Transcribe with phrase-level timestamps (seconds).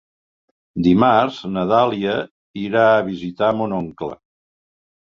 [0.87, 2.17] Dimarts na Dàlia
[2.65, 4.15] irà a visitar mon oncle.